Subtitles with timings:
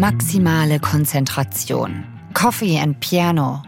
[0.00, 2.04] maximale Konzentration.
[2.32, 3.62] Coffee and Piano,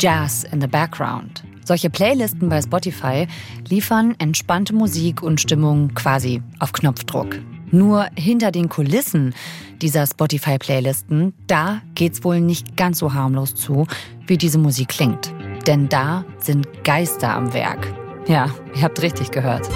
[0.00, 1.44] Jazz in the Background.
[1.64, 3.28] Solche Playlisten bei Spotify
[3.68, 7.38] liefern entspannte Musik und Stimmung quasi auf Knopfdruck.
[7.70, 9.32] Nur hinter den Kulissen
[9.80, 13.86] dieser Spotify-Playlisten, da geht's wohl nicht ganz so harmlos zu,
[14.26, 15.32] wie diese Musik klingt.
[15.68, 17.86] Denn da sind Geister am Werk.
[18.26, 19.68] Ja, ihr habt richtig gehört.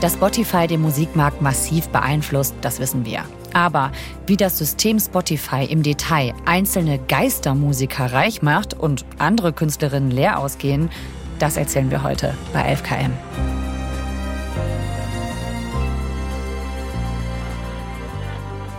[0.00, 3.24] Dass Spotify den Musikmarkt massiv beeinflusst, das wissen wir.
[3.54, 3.90] Aber
[4.26, 10.90] wie das System Spotify im Detail einzelne Geistermusiker reich macht und andere Künstlerinnen leer ausgehen,
[11.38, 13.55] das erzählen wir heute bei 11KM.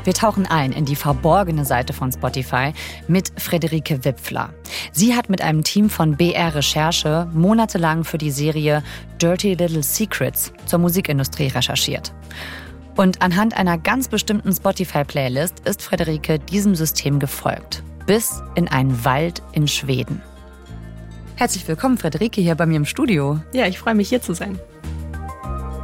[0.07, 2.71] Wir tauchen ein in die verborgene Seite von Spotify
[3.09, 4.53] mit Frederike Wipfler.
[4.93, 8.83] Sie hat mit einem Team von BR Recherche monatelang für die Serie
[9.21, 12.13] Dirty Little Secrets zur Musikindustrie recherchiert.
[12.95, 17.83] Und anhand einer ganz bestimmten Spotify-Playlist ist Frederike diesem System gefolgt.
[18.05, 20.21] Bis in einen Wald in Schweden.
[21.35, 23.41] Herzlich willkommen, Frederike, hier bei mir im Studio.
[23.51, 24.57] Ja, ich freue mich, hier zu sein.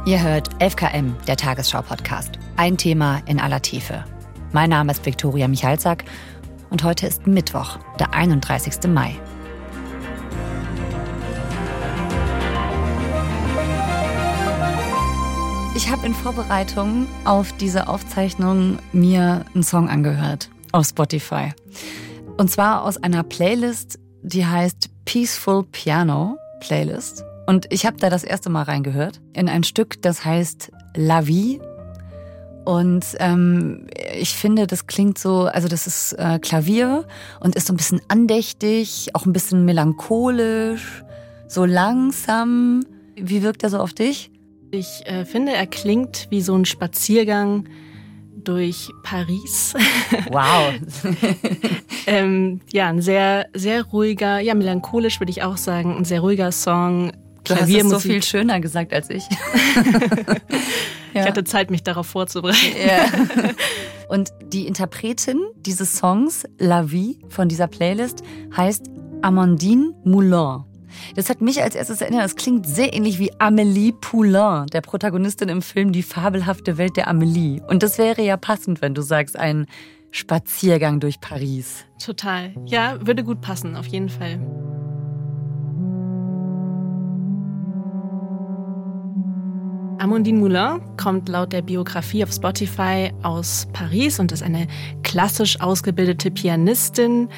[0.06, 2.38] Ihr hört 11KM, der Tagesschau-Podcast.
[2.56, 4.02] Ein Thema in aller Tiefe.
[4.54, 6.04] Mein Name ist Viktoria Michalzack
[6.70, 8.88] und heute ist Mittwoch, der 31.
[8.88, 9.16] Mai.
[15.74, 21.52] Ich habe in Vorbereitung auf diese Aufzeichnung mir einen Song angehört auf Spotify.
[22.36, 27.24] Und zwar aus einer Playlist, die heißt Peaceful Piano Playlist.
[27.48, 31.60] Und ich habe da das erste Mal reingehört in ein Stück, das heißt La Vie
[32.64, 33.86] und ähm,
[34.18, 37.06] ich finde, das klingt so, also das ist äh, Klavier
[37.40, 41.04] und ist so ein bisschen andächtig, auch ein bisschen melancholisch,
[41.46, 42.84] so langsam.
[43.16, 44.30] Wie wirkt er so auf dich?
[44.70, 47.68] Ich äh, finde, er klingt wie so ein Spaziergang
[48.44, 49.74] durch Paris.
[50.30, 50.74] Wow.
[52.06, 56.52] ähm, ja, ein sehr, sehr ruhiger, ja, melancholisch würde ich auch sagen, ein sehr ruhiger
[56.52, 57.12] Song.
[57.44, 59.24] Du hast es so viel schöner gesagt als ich.
[61.14, 61.20] Ja.
[61.20, 62.58] Ich hatte Zeit, mich darauf vorzubereiten.
[62.76, 63.06] Ja.
[64.08, 68.24] Und die Interpretin dieses Songs, La Vie, von dieser Playlist,
[68.56, 68.90] heißt
[69.22, 70.64] Amandine Moulin.
[71.14, 75.48] Das hat mich als erstes erinnert, das klingt sehr ähnlich wie Amélie Poulain, der Protagonistin
[75.48, 77.62] im Film Die fabelhafte Welt der Amélie.
[77.64, 79.66] Und das wäre ja passend, wenn du sagst, ein
[80.10, 81.84] Spaziergang durch Paris.
[82.04, 82.54] Total.
[82.66, 84.40] Ja, würde gut passen, auf jeden Fall.
[89.98, 94.66] Amandine Moulin kommt laut der Biografie auf Spotify aus Paris und ist eine
[95.02, 97.28] klassisch ausgebildete Pianistin.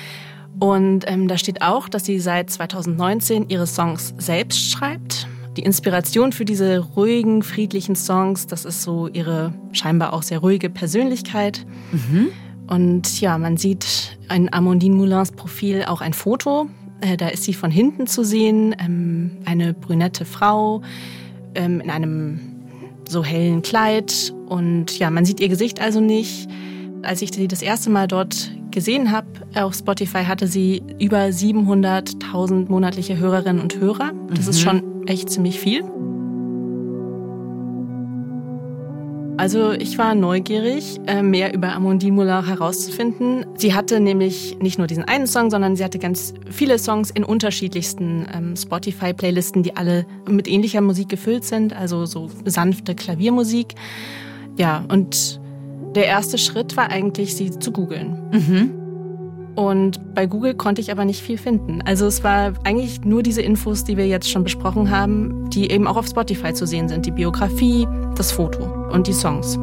[0.58, 5.28] Und ähm, da steht auch, dass sie seit 2019 ihre Songs selbst schreibt.
[5.56, 10.70] Die Inspiration für diese ruhigen, friedlichen Songs, das ist so ihre scheinbar auch sehr ruhige
[10.70, 11.66] Persönlichkeit.
[11.92, 12.28] Mhm.
[12.66, 16.68] Und ja, man sieht in Amandine Moulins Profil auch ein Foto.
[17.00, 20.82] Äh, da ist sie von hinten zu sehen, ähm, eine brünette Frau
[21.54, 22.40] ähm, in einem
[23.08, 24.34] so hellen Kleid.
[24.46, 26.48] Und ja, man sieht ihr Gesicht also nicht.
[27.02, 32.68] Als ich sie das erste Mal dort gesehen habe auf Spotify, hatte sie über 700.000
[32.68, 34.12] monatliche Hörerinnen und Hörer.
[34.28, 34.50] Das mhm.
[34.50, 35.84] ist schon echt ziemlich viel.
[39.38, 43.44] Also ich war neugierig, äh, mehr über Amandine Moulin herauszufinden.
[43.56, 47.22] Sie hatte nämlich nicht nur diesen einen Song, sondern sie hatte ganz viele Songs in
[47.22, 53.74] unterschiedlichsten ähm, Spotify-Playlisten, die alle mit ähnlicher Musik gefüllt sind, also so sanfte Klaviermusik.
[54.56, 55.38] Ja, und
[55.94, 58.18] der erste Schritt war eigentlich, sie zu googeln.
[58.32, 58.85] Mhm.
[59.56, 61.80] Und bei Google konnte ich aber nicht viel finden.
[61.82, 65.86] Also es war eigentlich nur diese Infos, die wir jetzt schon besprochen haben, die eben
[65.86, 67.06] auch auf Spotify zu sehen sind.
[67.06, 69.58] Die Biografie, das Foto und die Songs.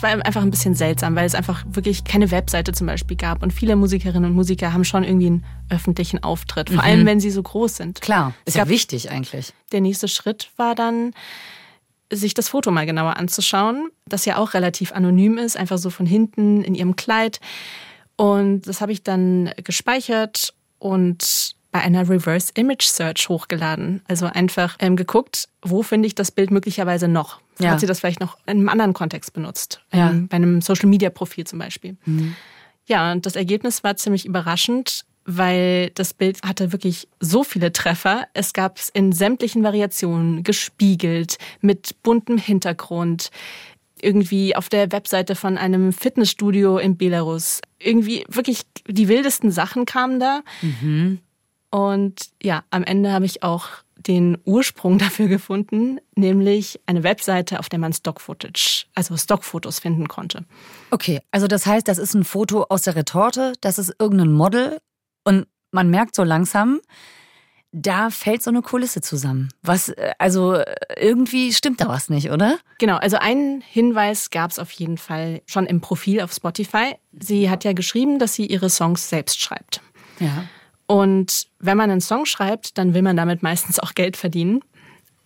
[0.00, 3.42] es war einfach ein bisschen seltsam, weil es einfach wirklich keine Webseite zum Beispiel gab.
[3.42, 6.84] Und viele Musikerinnen und Musiker haben schon irgendwie einen öffentlichen Auftritt, vor mhm.
[6.84, 8.00] allem wenn sie so groß sind.
[8.00, 9.52] Klar, ist ja wichtig eigentlich.
[9.72, 11.12] Der nächste Schritt war dann,
[12.10, 16.06] sich das Foto mal genauer anzuschauen, das ja auch relativ anonym ist, einfach so von
[16.06, 17.40] hinten in ihrem Kleid.
[18.16, 24.02] Und das habe ich dann gespeichert und bei einer Reverse Image Search hochgeladen.
[24.08, 27.40] Also einfach ähm, geguckt, wo finde ich das Bild möglicherweise noch?
[27.60, 27.70] Ja.
[27.70, 29.80] Hat sie das vielleicht noch in einem anderen Kontext benutzt?
[29.92, 30.10] Ja.
[30.10, 31.96] Ähm, bei einem Social Media Profil zum Beispiel.
[32.04, 32.34] Mhm.
[32.86, 38.26] Ja, und das Ergebnis war ziemlich überraschend weil das Bild hatte wirklich so viele Treffer.
[38.34, 43.30] Es gab es in sämtlichen Variationen, gespiegelt, mit buntem Hintergrund,
[44.02, 47.60] irgendwie auf der Webseite von einem Fitnessstudio in Belarus.
[47.78, 50.42] Irgendwie wirklich die wildesten Sachen kamen da.
[50.62, 51.20] Mhm.
[51.70, 57.68] Und ja, am Ende habe ich auch den Ursprung dafür gefunden, nämlich eine Webseite, auf
[57.68, 60.44] der man Stock-Footage, also Stockfotos finden konnte.
[60.90, 64.78] Okay, also das heißt, das ist ein Foto aus der Retorte, das ist irgendein Model
[65.24, 66.80] und man merkt so langsam,
[67.72, 69.48] da fällt so eine Kulisse zusammen.
[69.62, 70.60] Was, äh, also
[70.96, 72.58] irgendwie stimmt da was nicht, oder?
[72.78, 76.96] Genau, also einen Hinweis gab es auf jeden Fall schon im Profil auf Spotify.
[77.18, 79.80] Sie hat ja geschrieben, dass sie ihre Songs selbst schreibt.
[80.18, 80.44] Ja.
[80.86, 84.60] Und wenn man einen Song schreibt, dann will man damit meistens auch Geld verdienen.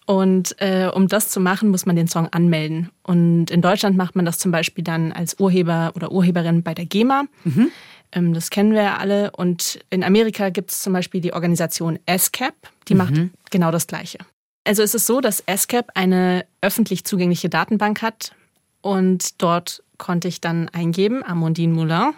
[0.06, 2.90] Und äh, um das zu machen, muss man den Song anmelden.
[3.02, 6.84] Und in Deutschland macht man das zum Beispiel dann als Urheber oder Urheberin bei der
[6.84, 7.24] GEMA.
[7.44, 7.70] Mhm.
[8.14, 9.30] Ähm, das kennen wir ja alle.
[9.32, 12.54] Und in Amerika gibt es zum Beispiel die Organisation ASCAP,
[12.88, 12.98] die mhm.
[12.98, 13.14] macht
[13.50, 14.18] genau das Gleiche.
[14.64, 18.32] Also es ist so, dass ASCAP eine öffentlich zugängliche Datenbank hat.
[18.80, 22.14] Und dort konnte ich dann eingeben, Amandine Moulin,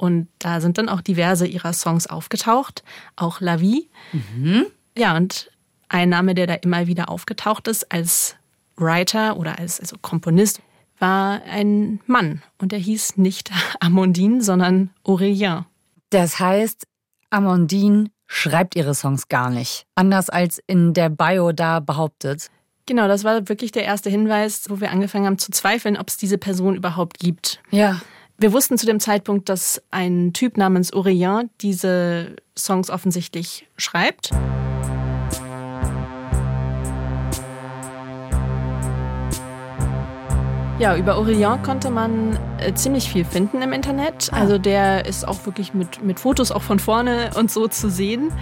[0.00, 2.82] und da sind dann auch diverse ihrer Songs aufgetaucht,
[3.16, 3.90] auch La Vie.
[4.12, 4.64] Mhm.
[4.96, 5.50] Ja, und
[5.90, 8.34] ein Name, der da immer wieder aufgetaucht ist als
[8.76, 10.62] Writer oder als also Komponist,
[11.00, 12.42] war ein Mann.
[12.58, 13.50] Und der hieß nicht
[13.80, 15.64] Amandine, sondern Aurélien.
[16.10, 16.84] Das heißt,
[17.30, 19.86] Amandine schreibt ihre Songs gar nicht.
[19.94, 22.50] Anders als in der Bio da behauptet.
[22.86, 26.16] Genau, das war wirklich der erste Hinweis, wo wir angefangen haben zu zweifeln, ob es
[26.16, 27.60] diese Person überhaupt gibt.
[27.70, 28.00] Ja.
[28.38, 34.30] Wir wussten zu dem Zeitpunkt, dass ein Typ namens Aurélien diese Songs offensichtlich schreibt.
[40.80, 44.30] Ja, über Aurélien konnte man äh, ziemlich viel finden im Internet.
[44.32, 44.40] Ah.
[44.40, 48.32] Also der ist auch wirklich mit, mit Fotos auch von vorne und so zu sehen.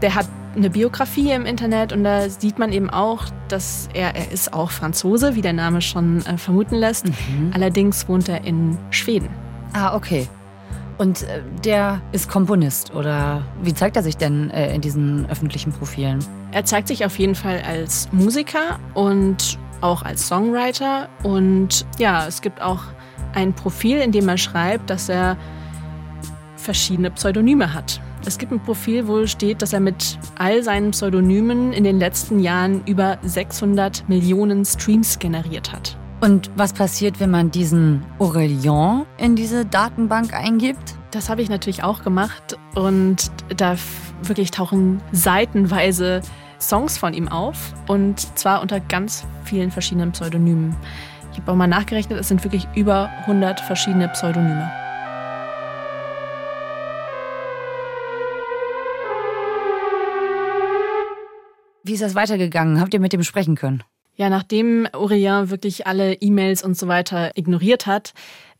[0.00, 0.26] Der hat
[0.56, 4.70] eine Biografie im Internet und da sieht man eben auch, dass er, er ist auch
[4.70, 7.04] Franzose, wie der Name schon äh, vermuten lässt.
[7.04, 7.50] Mhm.
[7.52, 9.28] Allerdings wohnt er in Schweden.
[9.74, 10.26] Ah, okay.
[10.96, 15.70] Und äh, der ist Komponist oder wie zeigt er sich denn äh, in diesen öffentlichen
[15.72, 16.24] Profilen?
[16.50, 21.08] Er zeigt sich auf jeden Fall als Musiker und auch als Songwriter.
[21.22, 22.82] Und ja, es gibt auch
[23.34, 25.36] ein Profil, in dem er schreibt, dass er
[26.56, 28.00] verschiedene Pseudonyme hat.
[28.26, 32.40] Es gibt ein Profil, wo steht, dass er mit all seinen Pseudonymen in den letzten
[32.40, 35.96] Jahren über 600 Millionen Streams generiert hat.
[36.20, 40.96] Und was passiert, wenn man diesen Aurélien in diese Datenbank eingibt?
[41.12, 43.76] Das habe ich natürlich auch gemacht und da
[44.22, 46.20] wirklich tauchen seitenweise
[46.60, 50.74] Songs von ihm auf und zwar unter ganz vielen verschiedenen Pseudonymen.
[51.32, 54.70] Ich habe auch mal nachgerechnet, es sind wirklich über 100 verschiedene Pseudonyme.
[61.84, 62.80] Wie ist das weitergegangen?
[62.80, 63.82] Habt ihr mit dem sprechen können?
[64.18, 68.14] Ja, nachdem Aurélien wirklich alle E-Mails und so weiter ignoriert hat,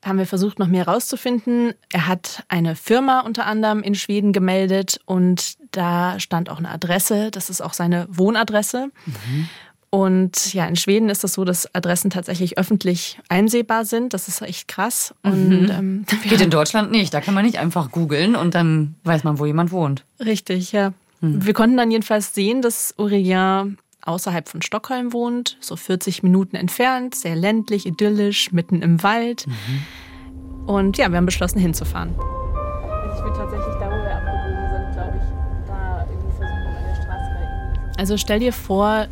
[0.04, 1.74] haben wir versucht, noch mehr herauszufinden.
[1.92, 7.32] Er hat eine Firma unter anderem in Schweden gemeldet und da stand auch eine Adresse.
[7.32, 8.90] Das ist auch seine Wohnadresse.
[9.06, 9.48] Mhm.
[9.90, 14.14] Und ja, in Schweden ist das so, dass Adressen tatsächlich öffentlich einsehbar sind.
[14.14, 15.12] Das ist echt krass.
[15.24, 15.70] Und, mhm.
[15.70, 17.12] ähm, Geht in Deutschland nicht.
[17.12, 20.04] Da kann man nicht einfach googeln und dann weiß man, wo jemand wohnt.
[20.24, 20.92] Richtig, ja.
[21.20, 21.44] Mhm.
[21.44, 23.76] Wir konnten dann jedenfalls sehen, dass Aurélien
[24.08, 29.46] außerhalb von Stockholm wohnt, so 40 Minuten entfernt, sehr ländlich, idyllisch, mitten im Wald.
[29.46, 30.66] Mhm.
[30.66, 32.10] Und ja, wir haben beschlossen hinzufahren.
[32.10, 37.02] Ich will tatsächlich da, wo wir abgebogen sind, glaube ich, da irgendwie versuchen, an der
[37.02, 39.06] Straße Also stell dir vor,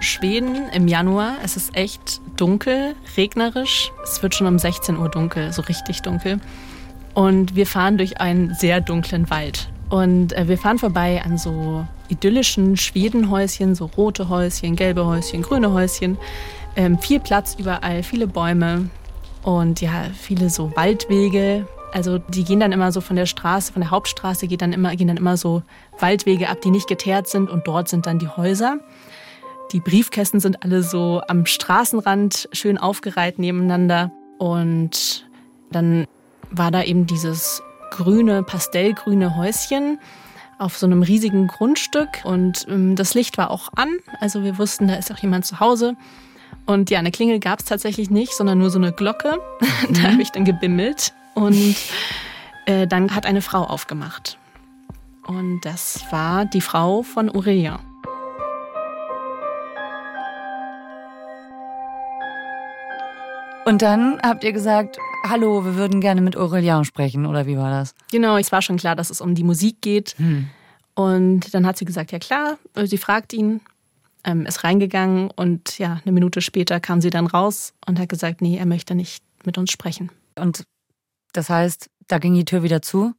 [0.00, 3.90] Schweden im Januar, es ist echt dunkel, regnerisch.
[4.02, 6.40] Es wird schon um 16 Uhr dunkel, so richtig dunkel.
[7.14, 9.68] Und wir fahren durch einen sehr dunklen Wald.
[9.94, 15.72] Und äh, wir fahren vorbei an so idyllischen Schwedenhäuschen, so rote Häuschen, gelbe Häuschen, grüne
[15.72, 16.18] Häuschen.
[16.74, 18.90] Ähm, viel Platz überall, viele Bäume
[19.44, 21.68] und ja, viele so Waldwege.
[21.92, 24.96] Also die gehen dann immer so von der Straße, von der Hauptstraße geht dann immer,
[24.96, 25.62] gehen dann immer so
[26.00, 28.80] Waldwege ab, die nicht geteert sind und dort sind dann die Häuser.
[29.70, 35.24] Die Briefkästen sind alle so am Straßenrand schön aufgereiht nebeneinander und
[35.70, 36.08] dann
[36.50, 37.62] war da eben dieses
[37.94, 40.00] grüne, pastellgrüne Häuschen
[40.58, 43.88] auf so einem riesigen Grundstück und ähm, das Licht war auch an.
[44.20, 45.96] Also wir wussten, da ist auch jemand zu Hause.
[46.66, 49.38] Und ja, eine Klingel gab es tatsächlich nicht, sondern nur so eine Glocke.
[49.90, 50.12] da mhm.
[50.12, 51.76] habe ich dann gebimmelt und
[52.66, 54.38] äh, dann hat eine Frau aufgemacht.
[55.26, 57.78] Und das war die Frau von Aurelia.
[63.64, 64.98] Und dann habt ihr gesagt,
[65.28, 67.94] hallo, wir würden gerne mit Aurelien sprechen, oder wie war das?
[68.10, 70.14] Genau, es war schon klar, dass es um die Musik geht.
[70.18, 70.48] Hm.
[70.94, 73.60] Und dann hat sie gesagt, ja klar, sie fragt ihn,
[74.24, 78.40] ähm, ist reingegangen und ja, eine Minute später kam sie dann raus und hat gesagt,
[78.40, 80.10] nee, er möchte nicht mit uns sprechen.
[80.36, 80.64] Und
[81.32, 83.14] das heißt, da ging die Tür wieder zu?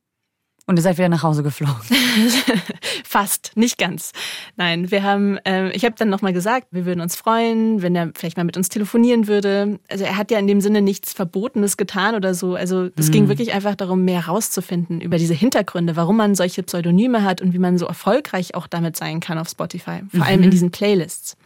[0.67, 1.75] Und ihr seid wieder nach Hause geflogen.
[3.03, 4.13] Fast, nicht ganz.
[4.55, 8.11] Nein, wir haben, äh, ich habe dann nochmal gesagt, wir würden uns freuen, wenn er
[8.15, 9.79] vielleicht mal mit uns telefonieren würde.
[9.89, 12.55] Also er hat ja in dem Sinne nichts Verbotenes getan oder so.
[12.55, 13.11] Also es mhm.
[13.11, 17.53] ging wirklich einfach darum, mehr rauszufinden über diese Hintergründe, warum man solche Pseudonyme hat und
[17.53, 20.01] wie man so erfolgreich auch damit sein kann auf Spotify.
[20.09, 20.21] Vor mhm.
[20.23, 21.37] allem in diesen Playlists.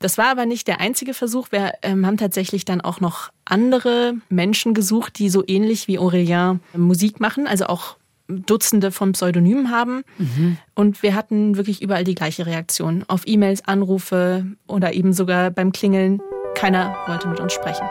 [0.00, 1.48] Das war aber nicht der einzige Versuch.
[1.50, 6.60] Wir ähm, haben tatsächlich dann auch noch andere Menschen gesucht, die so ähnlich wie Aurélien
[6.76, 7.96] Musik machen, also auch
[8.28, 10.02] Dutzende von Pseudonymen haben.
[10.18, 10.58] Mhm.
[10.74, 13.04] Und wir hatten wirklich überall die gleiche Reaktion.
[13.08, 16.20] Auf E-Mails, Anrufe oder eben sogar beim Klingeln.
[16.54, 17.86] Keiner wollte mit uns sprechen.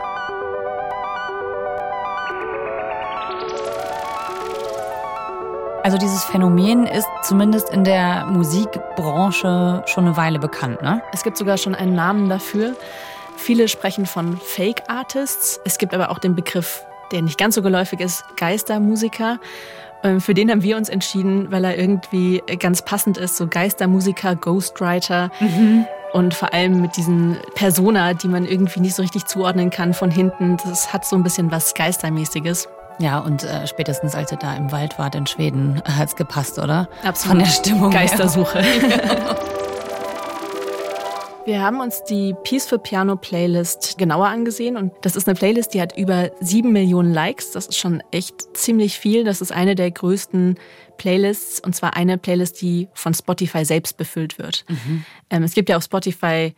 [5.82, 11.00] Also dieses Phänomen ist zumindest in der Musikbranche schon eine Weile bekannt, ne?
[11.12, 12.76] Es gibt sogar schon einen Namen dafür.
[13.36, 15.60] Viele sprechen von Fake Artists.
[15.64, 19.38] Es gibt aber auch den Begriff, der nicht ganz so geläufig ist, Geistermusiker.
[20.02, 24.36] Ähm, für den haben wir uns entschieden, weil er irgendwie ganz passend ist, so Geistermusiker,
[24.36, 25.30] Ghostwriter.
[25.40, 25.86] Mhm.
[26.12, 30.10] Und vor allem mit diesen Persona, die man irgendwie nicht so richtig zuordnen kann von
[30.10, 30.56] hinten.
[30.64, 32.68] Das hat so ein bisschen was Geistermäßiges.
[32.98, 36.58] Ja, und äh, spätestens als ihr da im Wald wart in Schweden, hat es gepasst,
[36.58, 36.88] oder?
[37.04, 37.36] Absolut.
[37.36, 37.90] Von der Stimmung.
[37.90, 38.62] Geistersuche.
[41.48, 45.80] Wir haben uns die Peaceful Piano Playlist genauer angesehen und das ist eine Playlist, die
[45.80, 47.52] hat über sieben Millionen Likes.
[47.52, 49.24] Das ist schon echt ziemlich viel.
[49.24, 50.58] Das ist eine der größten
[50.98, 54.66] Playlists und zwar eine Playlist, die von Spotify selbst befüllt wird.
[54.68, 55.06] Mhm.
[55.30, 56.54] Ähm, es gibt ja auf Spotify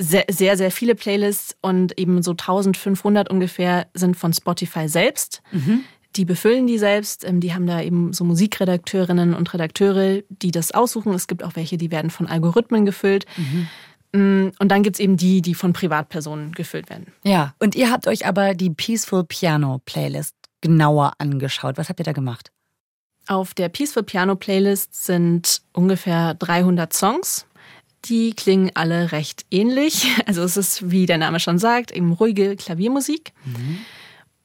[0.00, 5.40] sehr, sehr, sehr viele Playlists und eben so 1500 ungefähr sind von Spotify selbst.
[5.52, 5.84] Mhm.
[6.16, 7.24] Die befüllen die selbst.
[7.24, 11.14] Ähm, die haben da eben so Musikredakteurinnen und Redakteure, die das aussuchen.
[11.14, 13.26] Es gibt auch welche, die werden von Algorithmen gefüllt.
[13.36, 13.68] Mhm.
[14.12, 17.06] Mm, und dann gibt es eben die, die von Privatpersonen gefüllt werden.
[17.24, 21.78] Ja, und ihr habt euch aber die Peaceful Piano Playlist genauer angeschaut.
[21.78, 22.50] Was habt ihr da gemacht?
[23.26, 27.46] Auf der Peaceful Piano Playlist sind ungefähr 300 Songs.
[28.06, 30.08] Die klingen alle recht ähnlich.
[30.26, 33.32] Also es ist, wie der Name schon sagt, eben ruhige Klaviermusik.
[33.44, 33.78] Mhm.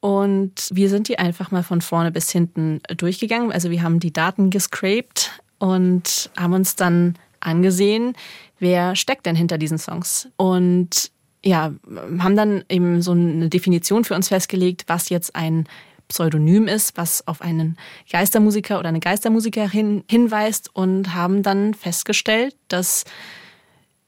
[0.00, 3.50] Und wir sind die einfach mal von vorne bis hinten durchgegangen.
[3.50, 8.14] Also wir haben die Daten gescraped und haben uns dann angesehen,
[8.58, 10.28] wer steckt denn hinter diesen Songs.
[10.36, 11.10] Und
[11.44, 11.72] ja,
[12.18, 15.66] haben dann eben so eine Definition für uns festgelegt, was jetzt ein
[16.08, 17.76] Pseudonym ist, was auf einen
[18.10, 23.04] Geistermusiker oder eine Geistermusikerin hinweist und haben dann festgestellt, dass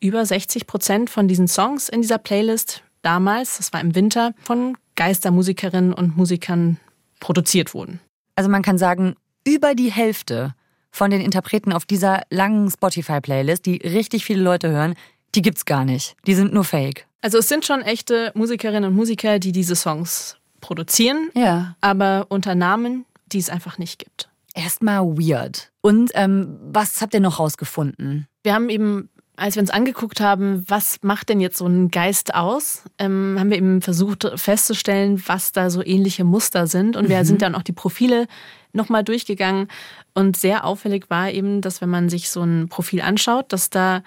[0.01, 4.77] über 60 Prozent von diesen Songs in dieser Playlist damals, das war im Winter, von
[4.97, 6.79] Geistermusikerinnen und Musikern
[7.21, 8.01] produziert wurden.
[8.35, 9.15] Also man kann sagen,
[9.47, 10.55] über die Hälfte
[10.91, 14.95] von den Interpreten auf dieser langen Spotify-Playlist, die richtig viele Leute hören,
[15.35, 16.17] die gibt's gar nicht.
[16.27, 17.07] Die sind nur fake.
[17.23, 21.77] Also es sind schon echte Musikerinnen und Musiker, die diese Songs produzieren, ja.
[21.81, 24.29] aber unter Namen, die es einfach nicht gibt.
[24.55, 25.71] Erstmal weird.
[25.81, 28.27] Und ähm, was habt ihr noch rausgefunden?
[28.43, 29.09] Wir haben eben
[29.41, 33.49] als wir uns angeguckt haben, was macht denn jetzt so ein Geist aus, ähm, haben
[33.49, 36.95] wir eben versucht festzustellen, was da so ähnliche Muster sind.
[36.95, 37.25] Und wir mhm.
[37.25, 38.27] sind dann auch die Profile
[38.73, 39.69] nochmal durchgegangen.
[40.15, 44.03] Und sehr auffällig war eben, dass wenn man sich so ein Profil anschaut, dass da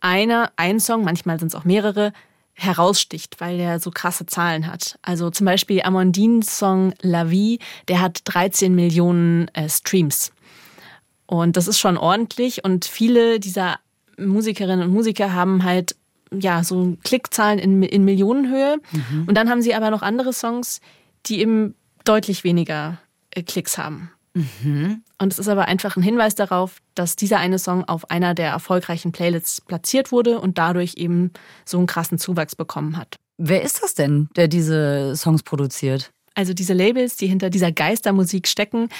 [0.00, 2.12] einer, ein Song, manchmal sind es auch mehrere,
[2.54, 4.98] heraussticht, weil der so krasse Zahlen hat.
[5.02, 7.58] Also zum Beispiel Amandines Song La Vie,
[7.88, 10.32] der hat 13 Millionen äh, Streams.
[11.26, 12.64] Und das ist schon ordentlich.
[12.64, 13.78] Und viele dieser
[14.18, 15.96] Musikerinnen und Musiker haben halt
[16.32, 18.78] ja so Klickzahlen in, in Millionenhöhe.
[18.90, 19.24] Mhm.
[19.26, 20.80] Und dann haben sie aber noch andere Songs,
[21.26, 22.98] die eben deutlich weniger
[23.42, 24.10] Klicks haben.
[24.34, 25.02] Mhm.
[25.18, 28.50] Und es ist aber einfach ein Hinweis darauf, dass dieser eine Song auf einer der
[28.50, 31.32] erfolgreichen Playlists platziert wurde und dadurch eben
[31.64, 33.16] so einen krassen Zuwachs bekommen hat.
[33.38, 36.10] Wer ist das denn, der diese Songs produziert?
[36.34, 38.90] Also diese Labels, die hinter dieser Geistermusik stecken,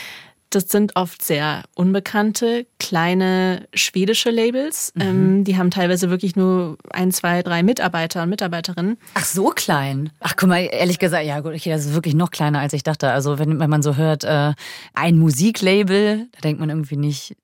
[0.51, 4.93] das sind oft sehr unbekannte, kleine schwedische Labels.
[4.95, 5.03] Mhm.
[5.03, 8.97] Ähm, die haben teilweise wirklich nur ein, zwei, drei Mitarbeiter und Mitarbeiterinnen.
[9.15, 10.11] Ach, so klein.
[10.21, 12.83] Ach, guck mal, ehrlich gesagt, ja gut, okay, das ist wirklich noch kleiner, als ich
[12.83, 13.11] dachte.
[13.11, 14.53] Also wenn, wenn man so hört, äh,
[14.95, 17.37] ein Musiklabel, da denkt man irgendwie nicht,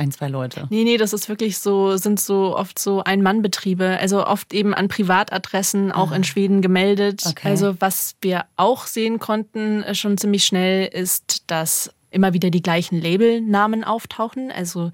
[0.00, 0.66] ein, zwei Leute.
[0.70, 4.88] Nee, nee, das ist wirklich so, sind so oft so Ein-Mann-Betriebe, also oft eben an
[4.88, 6.16] Privatadressen, auch ah.
[6.16, 7.22] in Schweden gemeldet.
[7.28, 7.48] Okay.
[7.48, 12.62] Also was wir auch sehen konnten äh, schon ziemlich schnell ist, dass immer wieder die
[12.62, 14.50] gleichen Labelnamen auftauchen.
[14.50, 14.90] Also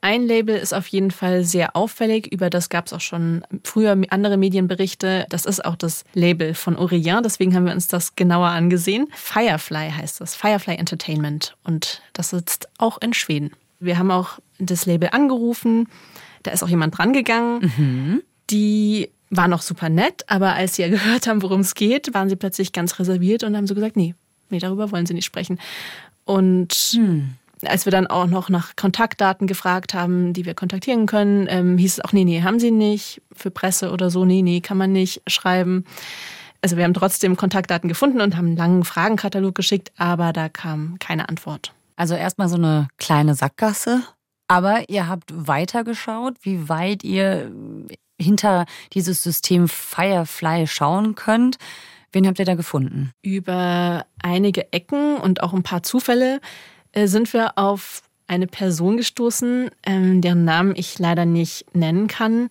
[0.00, 3.96] ein Label ist auf jeden Fall sehr auffällig, über das gab es auch schon früher
[4.10, 5.26] andere Medienberichte.
[5.28, 9.08] Das ist auch das Label von Aurélien, deswegen haben wir uns das genauer angesehen.
[9.12, 13.50] Firefly heißt das, Firefly Entertainment und das sitzt auch in Schweden.
[13.80, 15.88] Wir haben auch das Label angerufen,
[16.44, 17.72] da ist auch jemand drangegangen.
[17.76, 18.22] Mhm.
[18.50, 22.28] Die war noch super nett, aber als sie ja gehört haben, worum es geht, waren
[22.28, 24.14] sie plötzlich ganz reserviert und haben so gesagt, nee,
[24.48, 25.58] nee, darüber wollen sie nicht sprechen.
[26.28, 27.36] Und hm.
[27.64, 31.94] als wir dann auch noch nach Kontaktdaten gefragt haben, die wir kontaktieren können, ähm, hieß
[31.94, 33.22] es auch, nee, nee, haben sie nicht.
[33.32, 35.86] Für Presse oder so, nee, nee, kann man nicht schreiben.
[36.60, 40.98] Also wir haben trotzdem Kontaktdaten gefunden und haben einen langen Fragenkatalog geschickt, aber da kam
[40.98, 41.72] keine Antwort.
[41.96, 44.02] Also erstmal so eine kleine Sackgasse.
[44.48, 47.50] Aber ihr habt weitergeschaut, wie weit ihr
[48.20, 51.56] hinter dieses System Firefly schauen könnt.
[52.12, 53.12] Wen habt ihr da gefunden?
[53.22, 56.40] Über einige Ecken und auch ein paar Zufälle
[56.92, 62.48] äh, sind wir auf eine Person gestoßen, ähm, deren Namen ich leider nicht nennen kann.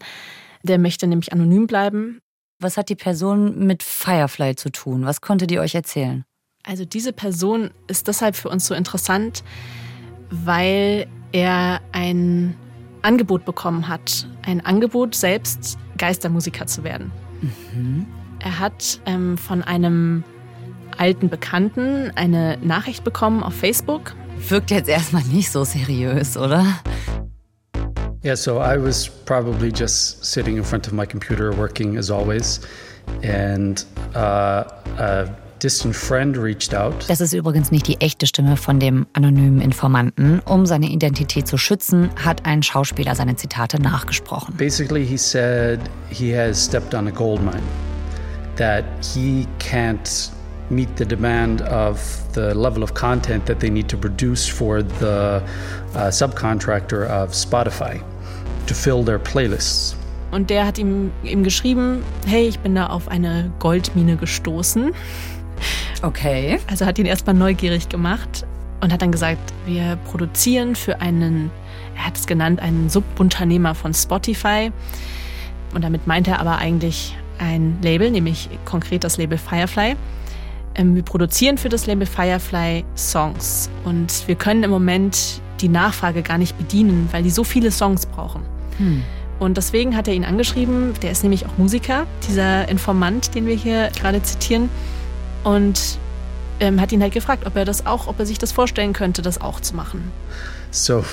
[0.63, 2.19] Der möchte nämlich anonym bleiben.
[2.59, 5.05] Was hat die Person mit Firefly zu tun?
[5.05, 6.25] Was konnte die euch erzählen?
[6.63, 9.43] Also diese Person ist deshalb für uns so interessant,
[10.29, 12.55] weil er ein
[13.03, 14.27] Angebot bekommen hat.
[14.41, 17.11] Ein Angebot, selbst Geistermusiker zu werden.
[17.41, 18.07] Mhm.
[18.39, 20.23] Er hat ähm, von einem
[20.97, 24.15] alten Bekannten eine Nachricht bekommen auf Facebook.
[24.49, 26.65] Wirkt jetzt erstmal nicht so seriös, oder?
[28.23, 32.61] Yeah, so I was probably just sitting in front of my computer working as always.
[33.23, 34.63] And uh,
[34.99, 35.27] uh
[35.63, 36.93] distant friend reached out.
[37.07, 40.39] Das ist übrigens nicht die echte Stimme von dem anonymen Informanten.
[40.45, 44.55] Um seine Identität zu schützen, hat ein Schauspieler seine Zitate nachgesprochen.
[44.57, 45.79] Basically, he said
[46.09, 47.63] he has stepped on a gold mine.
[48.57, 50.31] That he can't
[50.69, 51.99] meet the demand of
[52.33, 55.41] the level of content that they need to produce for the
[55.95, 58.01] uh, subcontractor of Spotify
[58.65, 59.95] to fill their playlists.
[60.31, 64.91] Und der hat ihm, ihm geschrieben, hey, ich bin da auf eine Goldmine gestoßen.
[66.01, 66.59] Okay.
[66.69, 68.45] Also hat ihn erstmal neugierig gemacht
[68.81, 71.49] und hat dann gesagt, wir produzieren für einen,
[71.95, 74.71] er hat es genannt, einen Subunternehmer von Spotify.
[75.73, 79.95] Und damit meint er aber eigentlich ein Label, nämlich konkret das Label Firefly.
[80.75, 86.21] Ähm, wir produzieren für das Label Firefly Songs und wir können im Moment die Nachfrage
[86.21, 88.43] gar nicht bedienen, weil die so viele Songs brauchen.
[88.77, 89.03] Hm.
[89.39, 93.55] Und deswegen hat er ihn angeschrieben, der ist nämlich auch Musiker, dieser Informant, den wir
[93.55, 94.69] hier gerade zitieren
[95.43, 95.99] und
[96.59, 99.21] ähm, hat ihn halt gefragt, ob er das auch, ob er sich das vorstellen könnte,
[99.21, 100.11] das auch zu machen.
[100.71, 101.05] So,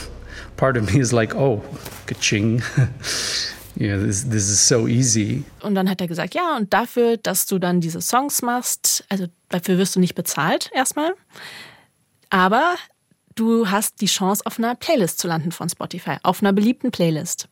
[0.56, 1.62] part of me is like, oh,
[2.06, 2.62] kaching.
[3.76, 5.44] Yeah, this, this is so easy.
[5.60, 9.26] Und dann hat er gesagt, ja, und dafür, dass du dann diese Songs machst, also
[9.48, 11.14] dafür wirst du nicht bezahlt erstmal,
[12.30, 12.76] aber
[13.34, 17.48] du hast die Chance, auf einer Playlist zu landen von Spotify, auf einer beliebten Playlist.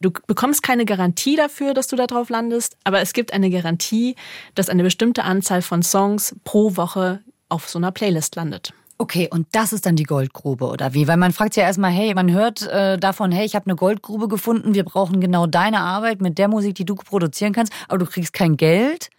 [0.00, 4.16] Du bekommst keine Garantie dafür, dass du da drauf landest, aber es gibt eine Garantie,
[4.56, 8.74] dass eine bestimmte Anzahl von Songs pro Woche auf so einer Playlist landet.
[8.98, 11.08] Okay, und das ist dann die Goldgrube, oder wie?
[11.08, 14.28] Weil man fragt ja erstmal, hey, man hört äh, davon, hey, ich habe eine Goldgrube
[14.28, 18.06] gefunden, wir brauchen genau deine Arbeit mit der Musik, die du produzieren kannst, aber du
[18.06, 19.10] kriegst kein Geld.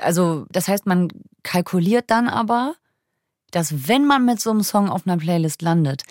[0.00, 1.08] Also, das heißt, man
[1.42, 2.74] kalkuliert dann aber,
[3.50, 6.02] dass wenn man mit so einem Song auf einer Playlist landet,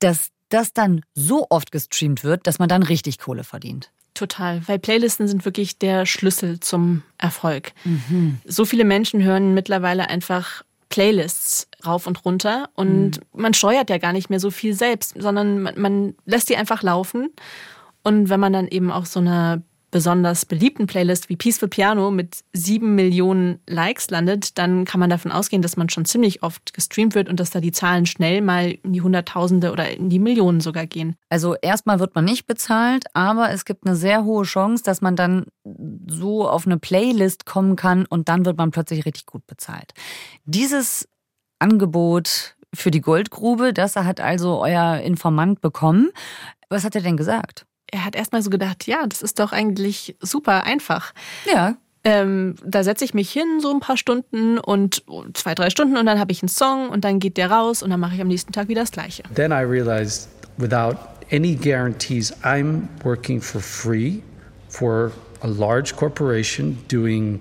[0.00, 3.90] dass das dann so oft gestreamt wird, dass man dann richtig Kohle verdient.
[4.14, 7.72] Total, weil Playlisten sind wirklich der Schlüssel zum Erfolg.
[7.84, 8.38] Mhm.
[8.46, 13.40] So viele Menschen hören mittlerweile einfach Playlists rauf und runter und mhm.
[13.40, 16.82] man steuert ja gar nicht mehr so viel selbst, sondern man, man lässt die einfach
[16.82, 17.30] laufen.
[18.02, 19.62] Und wenn man dann eben auch so eine
[19.96, 25.32] besonders beliebten Playlist wie Peaceful Piano mit sieben Millionen Likes landet, dann kann man davon
[25.32, 28.72] ausgehen, dass man schon ziemlich oft gestreamt wird und dass da die Zahlen schnell mal
[28.82, 31.16] in die Hunderttausende oder in die Millionen sogar gehen.
[31.30, 35.16] Also erstmal wird man nicht bezahlt, aber es gibt eine sehr hohe Chance, dass man
[35.16, 35.46] dann
[36.06, 39.94] so auf eine Playlist kommen kann und dann wird man plötzlich richtig gut bezahlt.
[40.44, 41.08] Dieses
[41.58, 46.10] Angebot für die Goldgrube, das hat also euer Informant bekommen.
[46.68, 47.64] Was hat er denn gesagt?
[47.90, 51.12] Er hat erstmal so gedacht, ja, das ist doch eigentlich super einfach.
[51.50, 51.76] Ja.
[52.04, 55.02] Ähm, da setze ich mich hin, so ein paar Stunden und
[55.34, 57.90] zwei, drei Stunden und dann habe ich einen Song und dann geht der raus und
[57.90, 59.24] dann mache ich am nächsten Tag wieder das Gleiche.
[59.34, 60.96] Then I realized without
[61.32, 64.22] any guarantees, I'm working for free
[64.68, 65.10] for
[65.42, 67.40] a large corporation doing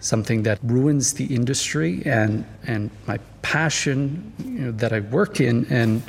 [0.00, 5.66] something that ruins the industry and, and my passion you know, that I work in.
[5.70, 6.02] And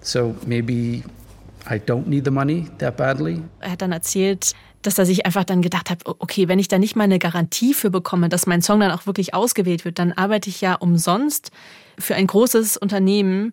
[0.00, 1.04] so maybe
[1.70, 3.42] I don't need the money that badly.
[3.60, 6.78] Er hat dann erzählt, dass er sich einfach dann gedacht hat, okay, wenn ich da
[6.78, 10.12] nicht mal eine Garantie für bekomme, dass mein Song dann auch wirklich ausgewählt wird, dann
[10.12, 11.50] arbeite ich ja umsonst
[11.98, 13.52] für ein großes Unternehmen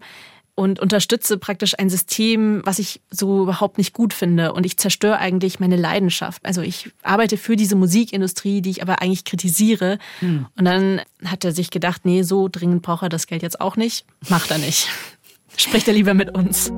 [0.56, 4.52] und unterstütze praktisch ein System, was ich so überhaupt nicht gut finde.
[4.52, 6.46] Und ich zerstöre eigentlich meine Leidenschaft.
[6.46, 10.00] Also ich arbeite für diese Musikindustrie, die ich aber eigentlich kritisiere.
[10.20, 10.48] Hm.
[10.58, 13.78] Und dann hat er sich gedacht, nee, so dringend braucht er das Geld jetzt auch
[13.78, 14.06] nicht.
[14.28, 14.90] Macht er nicht.
[15.56, 16.74] Spricht er lieber mit uns.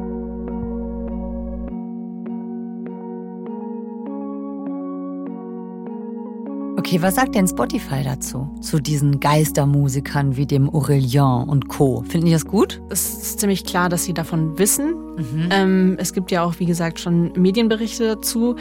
[6.91, 8.54] Okay, was sagt denn Spotify dazu?
[8.60, 12.04] Zu diesen Geistermusikern wie dem Aurelien und Co.
[12.06, 12.82] Finden die das gut?
[12.89, 14.89] Es ist ziemlich klar, dass sie davon wissen.
[15.15, 15.49] Mhm.
[15.51, 18.58] Ähm, es gibt ja auch, wie gesagt, schon Medienberichte dazu.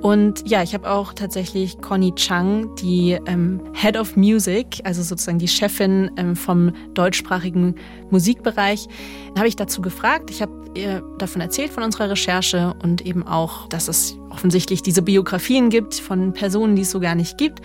[0.00, 5.38] Und ja, ich habe auch tatsächlich Connie Chang, die ähm, Head of Music, also sozusagen
[5.38, 7.74] die Chefin ähm, vom deutschsprachigen
[8.08, 8.88] Musikbereich,
[9.36, 10.30] habe ich dazu gefragt.
[10.30, 15.02] Ich habe ihr davon erzählt von unserer Recherche und eben auch, dass es offensichtlich diese
[15.02, 17.60] Biografien gibt von Personen, die es so gar nicht gibt.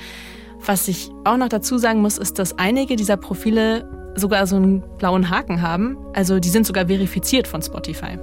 [0.65, 4.83] Was ich auch noch dazu sagen muss, ist, dass einige dieser Profile sogar so einen
[4.97, 5.97] blauen Haken haben.
[6.13, 8.17] Also die sind sogar verifiziert von Spotify.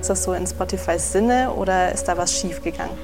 [0.00, 2.96] Ist das so in Spotifys Sinne oder ist da was schiefgegangen?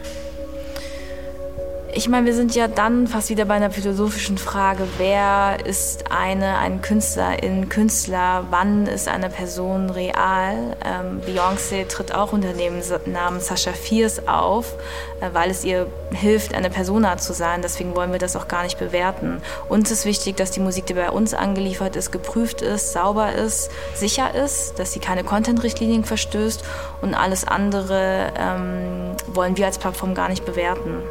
[1.96, 6.59] Ich meine, wir sind ja dann fast wieder bei einer philosophischen Frage, wer ist eine,
[6.59, 10.76] ein Künstlerin, Künstler, wann ist eine Person real?
[10.85, 14.74] Ähm, Beyoncé tritt auch unter dem Namen Sascha Fierce auf,
[15.20, 17.62] äh, weil es ihr hilft, eine Persona zu sein.
[17.62, 19.40] Deswegen wollen wir das auch gar nicht bewerten.
[19.68, 23.70] Uns ist wichtig, dass die Musik, die bei uns angeliefert ist, geprüft ist, sauber ist,
[23.94, 26.64] sicher ist, dass sie keine Content-Richtlinien verstößt
[27.02, 31.04] und alles andere ähm, wollen wir als Plattform gar nicht bewerten.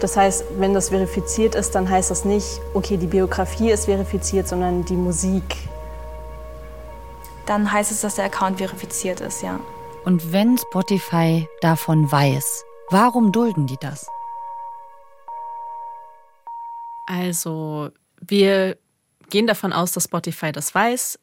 [0.00, 4.46] Das heißt, wenn das verifiziert ist, dann heißt das nicht, okay, die Biografie ist verifiziert,
[4.46, 5.56] sondern die Musik.
[7.46, 9.58] Dann heißt es, dass der Account verifiziert ist, ja.
[10.04, 14.06] Und wenn Spotify davon weiß, warum dulden die das?
[17.06, 18.76] Also, wir
[19.30, 21.18] gehen davon aus, dass Spotify das weiß.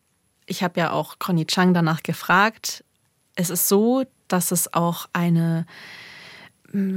[0.45, 2.83] Ich habe ja auch Conny Chang danach gefragt.
[3.35, 5.65] Es ist so, dass es auch eine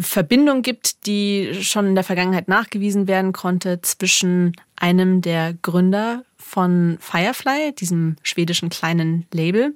[0.00, 6.96] Verbindung gibt, die schon in der Vergangenheit nachgewiesen werden konnte zwischen einem der Gründer von
[7.00, 9.74] Firefly, diesem schwedischen kleinen Label,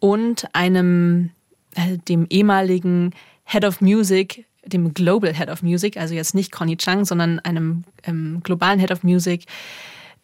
[0.00, 1.30] und einem,
[1.74, 6.76] äh, dem ehemaligen Head of Music, dem Global Head of Music, also jetzt nicht Connie
[6.76, 9.44] Chang, sondern einem ähm, globalen Head of Music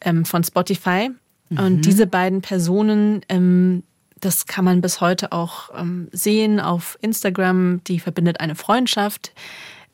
[0.01, 1.11] ähm, von Spotify.
[1.51, 1.59] Mhm.
[1.59, 3.85] Und diese beiden Personen ähm,
[4.25, 7.83] das kann man bis heute auch ähm, sehen auf Instagram.
[7.85, 9.33] Die verbindet eine Freundschaft.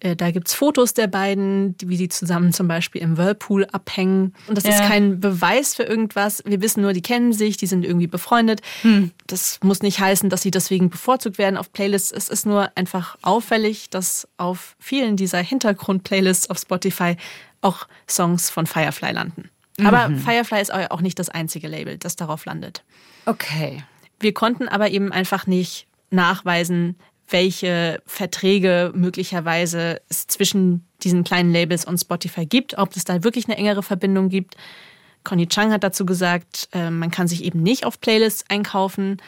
[0.01, 4.35] Äh, da gibt's Fotos der beiden, wie sie zusammen zum Beispiel im Whirlpool abhängen.
[4.47, 4.71] Und das ja.
[4.71, 6.43] ist kein Beweis für irgendwas.
[6.47, 8.63] Wir wissen nur, die kennen sich, die sind irgendwie befreundet.
[8.83, 9.11] Hm.
[9.27, 12.13] Das muss nicht heißen, dass sie deswegen bevorzugt werden auf Playlists.
[12.13, 17.17] Es ist nur einfach auffällig, dass auf vielen dieser Hintergrund-Playlists auf Spotify
[17.61, 19.51] auch Songs von Firefly landen.
[19.83, 20.19] Aber mhm.
[20.19, 22.83] Firefly ist auch nicht das einzige Label, das darauf landet.
[23.27, 23.83] Okay.
[24.21, 26.97] Wir konnten aber eben einfach nicht nachweisen,
[27.29, 33.47] welche Verträge möglicherweise es zwischen diesen kleinen Labels und Spotify gibt, ob es da wirklich
[33.47, 34.57] eine engere Verbindung gibt.
[35.25, 39.19] Conny Chang hat dazu gesagt, äh, man kann sich eben nicht auf Playlists einkaufen.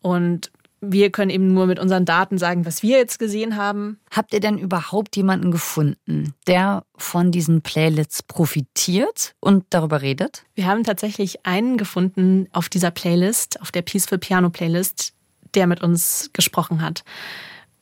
[0.00, 0.50] Und
[0.92, 3.98] wir können eben nur mit unseren Daten sagen, was wir jetzt gesehen haben.
[4.10, 10.44] Habt ihr denn überhaupt jemanden gefunden, der von diesen Playlists profitiert und darüber redet?
[10.54, 15.12] Wir haben tatsächlich einen gefunden auf dieser Playlist, auf der Peaceful Piano Playlist,
[15.54, 17.04] der mit uns gesprochen hat.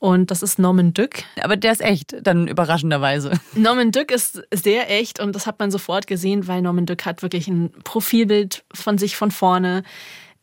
[0.02, 1.22] Und das ist Norman Dück.
[1.40, 3.38] Aber der ist echt, dann überraschenderweise.
[3.54, 7.22] Norman Dück ist sehr echt und das hat man sofort gesehen, weil Norman Dück hat
[7.22, 9.84] wirklich ein Profilbild von sich von vorne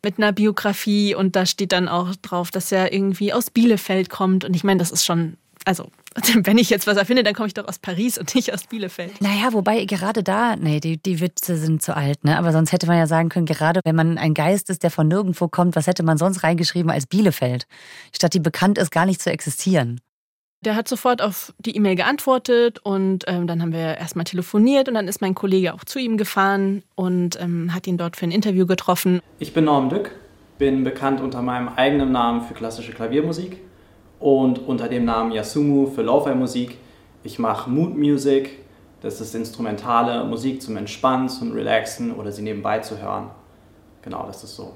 [0.03, 4.45] mit einer Biografie und da steht dann auch drauf, dass er irgendwie aus Bielefeld kommt.
[4.45, 5.91] Und ich meine, das ist schon, also
[6.43, 9.21] wenn ich jetzt was erfinde, dann komme ich doch aus Paris und nicht aus Bielefeld.
[9.21, 12.37] Naja, wobei gerade da, nee, die, die Witze sind zu alt, ne?
[12.37, 15.07] Aber sonst hätte man ja sagen können, gerade wenn man ein Geist ist, der von
[15.07, 17.65] nirgendwo kommt, was hätte man sonst reingeschrieben als Bielefeld?
[18.15, 20.01] Statt die bekannt ist, gar nicht zu existieren.
[20.65, 24.95] Der hat sofort auf die E-Mail geantwortet und ähm, dann haben wir erstmal telefoniert und
[24.95, 28.31] dann ist mein Kollege auch zu ihm gefahren und ähm, hat ihn dort für ein
[28.31, 29.21] Interview getroffen.
[29.39, 30.11] Ich bin Norm Dück,
[30.57, 33.61] bin bekannt unter meinem eigenen Namen für klassische Klaviermusik
[34.19, 36.77] und unter dem Namen Yasumu für Lo-Fi-Musik.
[37.23, 38.59] Ich mache Mood Music,
[39.01, 43.31] das ist instrumentale Musik zum Entspannen, zum Relaxen oder sie nebenbei zu hören.
[44.01, 44.73] Genau, das ist so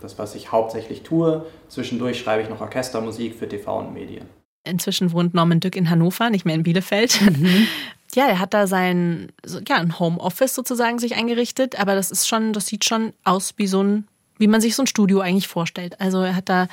[0.00, 1.44] das, was ich hauptsächlich tue.
[1.68, 4.26] Zwischendurch schreibe ich noch Orchestermusik für TV und Medien.
[4.66, 7.20] Inzwischen wohnt Norman Dück in Hannover, nicht mehr in Bielefeld.
[7.20, 7.66] Mhm.
[8.14, 9.28] Ja, er hat da sein,
[9.68, 13.66] ja, ein Homeoffice sozusagen sich eingerichtet, aber das ist schon, das sieht schon aus wie
[13.66, 14.06] so ein,
[14.38, 16.00] wie man sich so ein Studio eigentlich vorstellt.
[16.00, 16.68] Also er hat da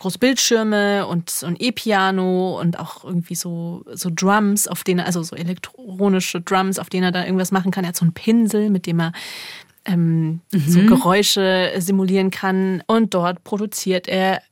[0.00, 5.22] große Bildschirme und so ein E-Piano und auch irgendwie so, so Drums, auf denen also
[5.22, 7.84] so elektronische Drums, auf denen er da irgendwas machen kann.
[7.84, 9.12] Er hat so einen Pinsel, mit dem er
[9.84, 10.68] ähm, mhm.
[10.68, 12.82] so Geräusche simulieren kann.
[12.86, 14.42] Und dort produziert er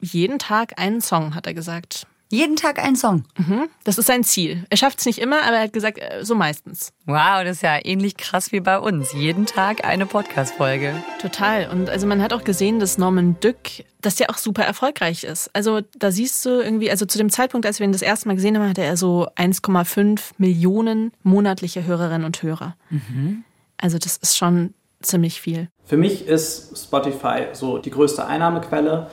[0.00, 2.06] jeden Tag einen Song, hat er gesagt.
[2.30, 3.24] Jeden Tag ein Song.
[3.36, 3.68] Mhm.
[3.82, 4.64] Das ist sein Ziel.
[4.70, 6.92] Er schafft es nicht immer, aber er hat gesagt, äh, so meistens.
[7.06, 9.12] Wow, das ist ja ähnlich krass wie bei uns.
[9.12, 10.94] Jeden Tag eine Podcast-Folge.
[11.20, 11.68] Total.
[11.68, 15.50] Und also man hat auch gesehen, dass Norman Dück, dass der auch super erfolgreich ist.
[15.54, 18.34] Also da siehst du irgendwie, also zu dem Zeitpunkt, als wir ihn das erste Mal
[18.34, 22.76] gesehen haben, hatte er so 1,5 Millionen monatliche Hörerinnen und Hörer.
[22.90, 23.42] Mhm.
[23.76, 25.68] Also das ist schon ziemlich viel.
[25.84, 29.10] Für mich ist Spotify so die größte Einnahmequelle.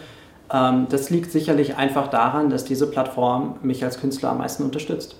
[0.51, 5.15] Ähm, das liegt sicherlich einfach daran, dass diese Plattform mich als Künstler am meisten unterstützt.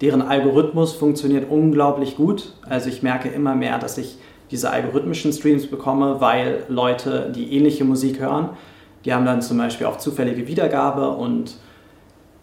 [0.00, 2.54] Deren Algorithmus funktioniert unglaublich gut.
[2.68, 4.18] Also ich merke immer mehr, dass ich
[4.50, 8.50] diese algorithmischen Streams bekomme, weil Leute, die ähnliche Musik hören,
[9.04, 11.56] die haben dann zum Beispiel auch zufällige Wiedergabe und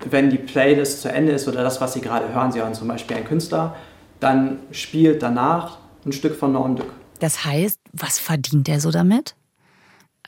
[0.09, 2.87] wenn die Playlist zu Ende ist oder das, was sie gerade hören, sie hören zum
[2.87, 3.75] Beispiel einen Künstler,
[4.19, 6.91] dann spielt danach ein Stück von Norm Duck.
[7.19, 9.35] Das heißt, was verdient er so damit?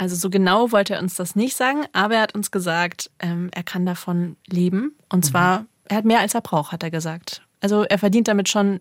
[0.02, 3.52] Also so genau wollte er uns das nicht sagen, aber er hat uns gesagt, ähm,
[3.54, 4.96] er kann davon leben.
[5.10, 5.30] Und mhm.
[5.30, 7.44] zwar, er hat mehr als er braucht, hat er gesagt.
[7.60, 8.80] Also er verdient damit schon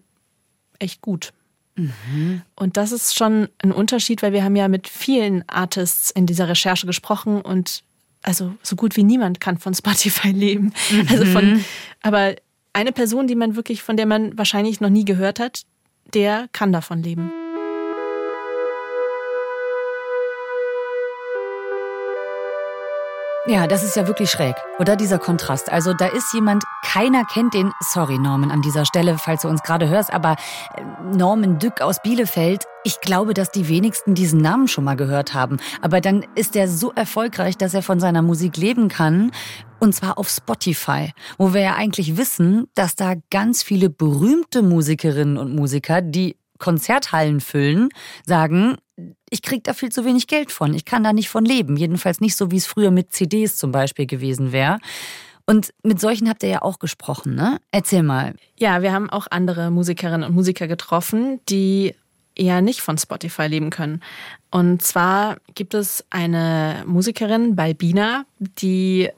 [0.78, 1.34] echt gut.
[1.76, 2.40] Mhm.
[2.56, 6.48] Und das ist schon ein Unterschied, weil wir haben ja mit vielen Artists in dieser
[6.48, 7.82] Recherche gesprochen und
[8.22, 10.72] also so gut wie niemand kann von Spotify leben.
[10.90, 11.06] Mhm.
[11.10, 11.62] Also von,
[12.00, 12.34] aber
[12.72, 15.66] eine Person, die man wirklich, von der man wahrscheinlich noch nie gehört hat,
[16.14, 17.30] der kann davon leben.
[23.50, 25.72] Ja, das ist ja wirklich schräg, oder dieser Kontrast.
[25.72, 29.64] Also da ist jemand, keiner kennt den, sorry Norman an dieser Stelle, falls du uns
[29.64, 30.36] gerade hörst, aber
[30.76, 35.34] äh, Norman Dück aus Bielefeld, ich glaube, dass die wenigsten diesen Namen schon mal gehört
[35.34, 35.56] haben.
[35.82, 39.32] Aber dann ist er so erfolgreich, dass er von seiner Musik leben kann.
[39.80, 45.36] Und zwar auf Spotify, wo wir ja eigentlich wissen, dass da ganz viele berühmte Musikerinnen
[45.36, 47.88] und Musiker, die Konzerthallen füllen,
[48.24, 48.76] sagen,
[49.30, 50.74] ich kriege da viel zu wenig Geld von.
[50.74, 51.76] Ich kann da nicht von leben.
[51.76, 54.78] Jedenfalls nicht so, wie es früher mit CDs zum Beispiel gewesen wäre.
[55.46, 57.60] Und mit solchen habt ihr ja auch gesprochen, ne?
[57.72, 58.34] Erzähl mal.
[58.56, 61.94] Ja, wir haben auch andere Musikerinnen und Musiker getroffen, die
[62.36, 64.00] eher nicht von Spotify leben können.
[64.50, 69.08] Und zwar gibt es eine Musikerin, Balbina, die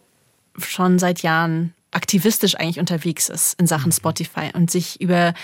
[0.59, 5.35] schon seit Jahren aktivistisch eigentlich unterwegs ist in Sachen Spotify und sich über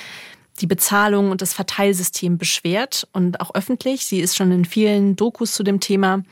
[0.61, 4.07] die Bezahlung und das Verteilsystem beschwert und auch öffentlich.
[4.07, 6.23] Sie ist schon in vielen Dokus zu dem Thema.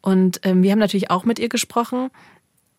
[0.00, 2.10] Und ähm, wir haben natürlich auch mit ihr gesprochen.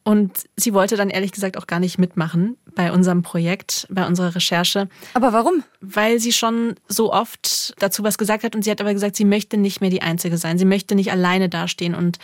[0.03, 4.33] Und sie wollte dann ehrlich gesagt auch gar nicht mitmachen bei unserem Projekt, bei unserer
[4.33, 4.89] Recherche.
[5.13, 5.63] Aber warum?
[5.79, 9.25] Weil sie schon so oft dazu was gesagt hat und sie hat aber gesagt, sie
[9.25, 10.57] möchte nicht mehr die Einzige sein.
[10.57, 12.17] Sie möchte nicht alleine dastehen und,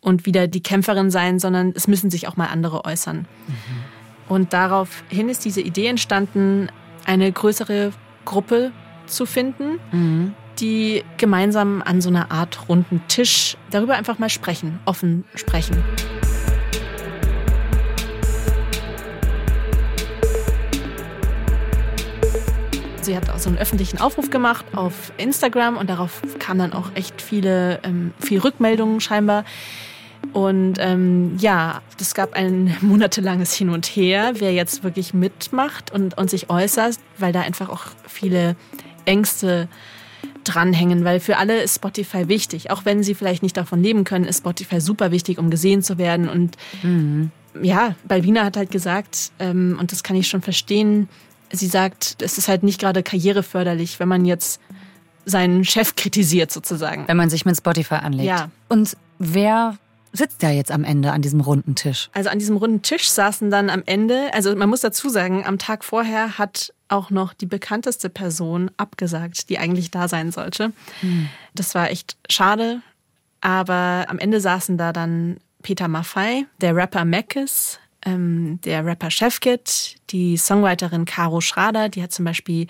[0.00, 3.26] und wieder die Kämpferin sein, sondern es müssen sich auch mal andere äußern.
[3.48, 3.54] Mhm.
[4.28, 6.68] Und daraufhin ist diese Idee entstanden,
[7.04, 7.92] eine größere
[8.24, 8.72] Gruppe
[9.06, 10.34] zu finden, mhm.
[10.58, 15.76] die gemeinsam an so einer Art runden Tisch darüber einfach mal sprechen, offen sprechen.
[23.04, 26.90] Sie hat auch so einen öffentlichen Aufruf gemacht auf Instagram und darauf kamen dann auch
[26.94, 29.44] echt viele, ähm, viel Rückmeldungen scheinbar.
[30.32, 36.16] Und ähm, ja, es gab ein monatelanges Hin und Her, wer jetzt wirklich mitmacht und,
[36.18, 38.56] und sich äußert, weil da einfach auch viele
[39.04, 39.68] Ängste
[40.44, 42.70] dranhängen, weil für alle ist Spotify wichtig.
[42.70, 45.98] Auch wenn sie vielleicht nicht davon leben können, ist Spotify super wichtig, um gesehen zu
[45.98, 46.28] werden.
[46.28, 47.30] Und mhm.
[47.62, 51.08] ja, Balbina hat halt gesagt, ähm, und das kann ich schon verstehen,
[51.50, 54.60] sie sagt, es ist halt nicht gerade karriereförderlich, wenn man jetzt
[55.24, 57.04] seinen Chef kritisiert sozusagen.
[57.06, 58.28] Wenn man sich mit Spotify anlegt.
[58.28, 58.50] Ja.
[58.68, 59.78] Und wer
[60.14, 62.08] sitzt da jetzt am Ende an diesem runden Tisch?
[62.14, 65.58] Also an diesem runden Tisch saßen dann am Ende, also man muss dazu sagen, am
[65.58, 70.72] Tag vorher hat auch noch die bekannteste Person abgesagt, die eigentlich da sein sollte.
[71.00, 71.28] Hm.
[71.54, 72.80] Das war echt schade,
[73.40, 79.96] aber am Ende saßen da dann Peter Maffei, der Rapper Mackes, ähm, der Rapper Chefkit,
[80.10, 82.68] die Songwriterin Caro Schrader, die hat zum Beispiel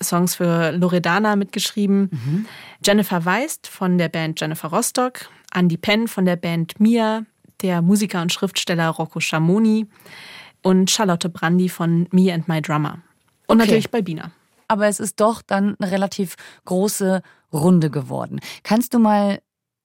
[0.00, 2.46] Songs für Loredana mitgeschrieben, mhm.
[2.84, 7.24] Jennifer Weist von der Band Jennifer Rostock, Andy Penn von der Band Mia,
[7.62, 9.86] der Musiker und Schriftsteller Rocco Schamoni
[10.62, 12.98] und Charlotte Brandy von Me and My Drummer.
[13.46, 13.66] Und okay.
[13.66, 14.32] natürlich Balbina.
[14.68, 18.40] Aber es ist doch dann eine relativ große Runde geworden.
[18.62, 19.40] Kannst du mal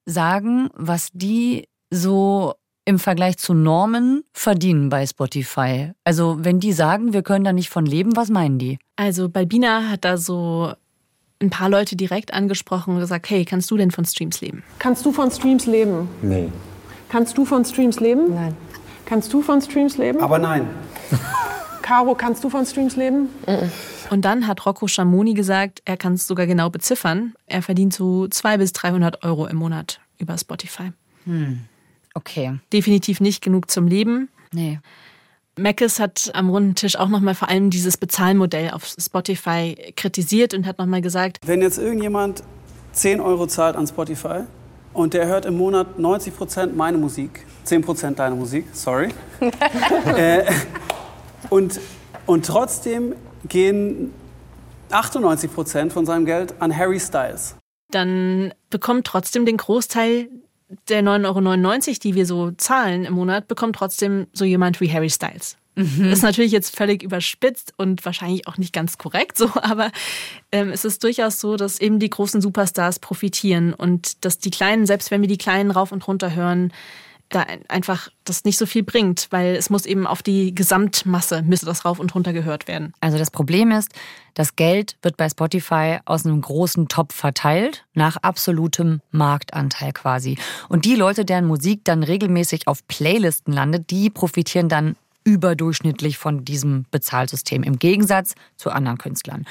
[0.06, 2.54] sagen, was die so
[2.86, 5.92] im Vergleich zu Normen verdienen bei Spotify?
[6.04, 8.80] Also wenn die sagen, wir können da nicht von leben, was meinen die?
[8.96, 10.74] Also Balbina hat da so
[11.42, 14.64] ein paar Leute direkt angesprochen und gesagt, hey, kannst du denn von Streams leben?
[14.78, 16.10] Kannst du von Streams leben?
[16.22, 16.50] Nee.
[17.08, 18.36] Kannst du von Streams leben?
[18.36, 18.56] Nein.
[19.06, 20.20] Kannst du von Streams leben?
[20.20, 20.68] Aber nein.
[21.82, 23.30] Caro, kannst du von Streams leben?
[24.12, 27.34] Und dann hat Rocco Schamoni gesagt, er kann es sogar genau beziffern.
[27.48, 30.92] Er verdient so 200 bis 300 Euro im Monat über Spotify.
[31.26, 31.62] Hm.
[32.14, 32.60] Okay.
[32.74, 34.30] Definitiv nicht genug zum Leben.
[34.52, 34.80] Nee.
[35.60, 40.66] Mackes hat am runden Tisch auch nochmal vor allem dieses Bezahlmodell auf Spotify kritisiert und
[40.66, 42.44] hat nochmal gesagt, wenn jetzt irgendjemand
[42.94, 44.42] 10 Euro zahlt an Spotify
[44.94, 49.10] und der hört im Monat 90 Prozent meine Musik, 10 Prozent deine Musik, sorry,
[50.18, 50.44] äh,
[51.50, 51.80] und,
[52.26, 53.16] und trotzdem
[53.48, 54.14] gehen
[54.92, 57.56] 98 Prozent von seinem Geld an Harry Styles.
[57.92, 60.30] Dann bekommt trotzdem den Großteil
[60.88, 65.10] der 9,99 Euro, die wir so zahlen im Monat, bekommt trotzdem so jemand wie Harry
[65.10, 65.58] Styles.
[65.76, 66.12] Mhm.
[66.12, 69.92] Ist natürlich jetzt völlig überspitzt und wahrscheinlich auch nicht ganz korrekt so, aber
[70.52, 74.86] ähm, es ist durchaus so, dass eben die großen Superstars profitieren und dass die Kleinen,
[74.86, 76.74] selbst wenn wir die Kleinen rauf und runter hören,
[77.30, 81.66] da einfach das nicht so viel bringt, weil es muss eben auf die Gesamtmasse müsste
[81.66, 82.94] das rauf und runter gehört werden.
[83.02, 83.92] Also das Problem ist,
[84.34, 90.38] das Geld wird bei Spotify aus einem großen Topf verteilt, nach absolutem Marktanteil quasi.
[90.70, 96.46] Und die Leute, deren Musik dann regelmäßig auf Playlisten landet, die profitieren dann überdurchschnittlich von
[96.46, 99.46] diesem Bezahlsystem im Gegensatz zu anderen Künstlern.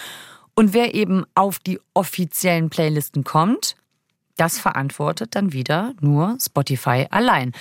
[0.54, 3.76] Und wer eben auf die offiziellen Playlisten kommt,
[4.38, 7.52] das verantwortet dann wieder nur Spotify allein.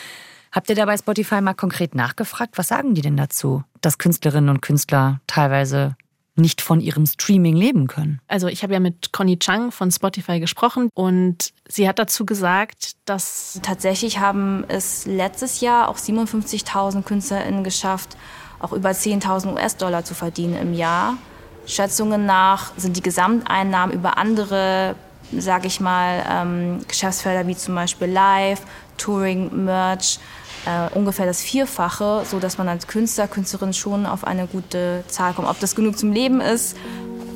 [0.51, 2.57] Habt ihr da bei Spotify mal konkret nachgefragt?
[2.57, 5.95] Was sagen die denn dazu, dass Künstlerinnen und Künstler teilweise
[6.35, 8.21] nicht von ihrem Streaming leben können?
[8.27, 12.93] Also ich habe ja mit Conny Chang von Spotify gesprochen und sie hat dazu gesagt,
[13.05, 18.17] dass tatsächlich haben es letztes Jahr auch 57.000 KünstlerInnen geschafft,
[18.59, 21.17] auch über 10.000 US-Dollar zu verdienen im Jahr.
[21.65, 24.95] Schätzungen nach sind die Gesamteinnahmen über andere
[25.37, 28.61] sage ich mal, ähm, Geschäftsfelder wie zum Beispiel Live,
[28.97, 30.19] Touring, Merch,
[30.65, 35.33] äh, ungefähr das Vierfache, so dass man als Künstler, Künstlerin schon auf eine gute Zahl
[35.33, 35.47] kommt.
[35.47, 36.75] Ob das genug zum Leben ist,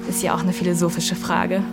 [0.10, 1.64] ist ja auch eine philosophische Frage.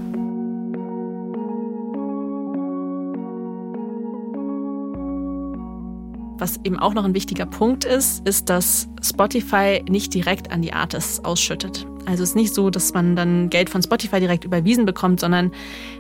[6.41, 10.73] Was eben auch noch ein wichtiger Punkt ist, ist, dass Spotify nicht direkt an die
[10.73, 11.85] Artists ausschüttet.
[12.09, 15.53] Also es ist nicht so, dass man dann Geld von Spotify direkt überwiesen bekommt, sondern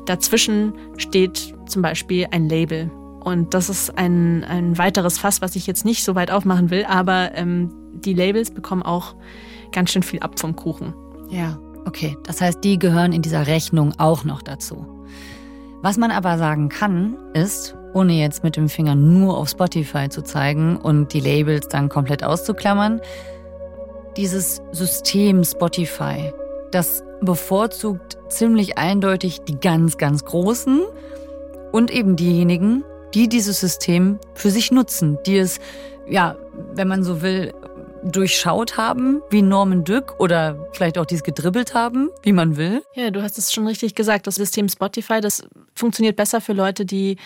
[0.06, 2.90] dazwischen steht zum Beispiel ein Label.
[3.20, 6.86] Und das ist ein, ein weiteres Fass, was ich jetzt nicht so weit aufmachen will,
[6.88, 9.16] aber ähm, die Labels bekommen auch
[9.70, 10.94] ganz schön viel ab vom Kuchen.
[11.28, 12.16] Ja, okay.
[12.24, 14.86] Das heißt, die gehören in dieser Rechnung auch noch dazu.
[15.82, 20.22] Was man aber sagen kann, ist, ohne jetzt mit dem Finger nur auf Spotify zu
[20.22, 23.02] zeigen und die Labels dann komplett auszuklammern,
[24.18, 26.32] dieses System Spotify,
[26.72, 30.82] das bevorzugt ziemlich eindeutig die ganz, ganz Großen
[31.70, 32.82] und eben diejenigen,
[33.14, 35.60] die dieses System für sich nutzen, die es,
[36.08, 36.36] ja,
[36.74, 37.54] wenn man so will,
[38.02, 42.82] durchschaut haben, wie Norman Dück oder vielleicht auch dies gedribbelt haben, wie man will.
[42.94, 44.26] Ja, du hast es schon richtig gesagt.
[44.26, 47.18] Das System Spotify, das funktioniert besser für Leute, die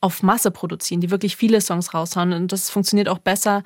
[0.00, 2.32] auf Masse produzieren, die wirklich viele Songs raushauen.
[2.32, 3.62] Und das funktioniert auch besser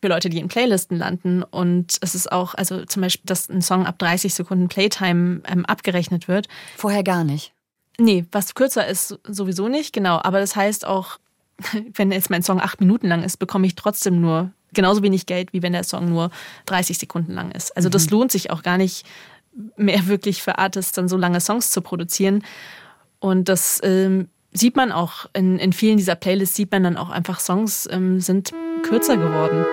[0.00, 1.42] für Leute, die in Playlisten landen.
[1.42, 5.64] Und es ist auch, also zum Beispiel, dass ein Song ab 30 Sekunden Playtime ähm,
[5.66, 6.48] abgerechnet wird.
[6.76, 7.52] Vorher gar nicht.
[7.98, 10.20] Nee, was kürzer ist, sowieso nicht, genau.
[10.22, 11.18] Aber das heißt auch,
[11.94, 15.52] wenn jetzt mein Song acht Minuten lang ist, bekomme ich trotzdem nur genauso wenig Geld,
[15.52, 16.30] wie wenn der Song nur
[16.66, 17.74] 30 Sekunden lang ist.
[17.76, 18.12] Also das mhm.
[18.12, 19.06] lohnt sich auch gar nicht
[19.76, 22.44] mehr wirklich für Artists, dann so lange Songs zu produzieren.
[23.18, 27.10] Und das ähm, sieht man auch in, in vielen dieser Playlists, sieht man dann auch
[27.10, 29.64] einfach, Songs ähm, sind kürzer geworden.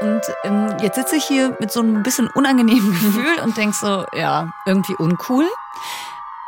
[0.00, 4.04] Und ähm, jetzt sitze ich hier mit so einem bisschen unangenehmen Gefühl und denk so,
[4.14, 5.46] ja, irgendwie uncool.